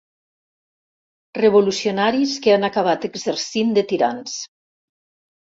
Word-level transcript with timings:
Revolucionaris 1.39 2.33
que 2.47 2.55
han 2.55 2.67
acabat 2.71 3.07
exercint 3.11 3.77
de 3.81 3.85
tirans. 3.93 4.41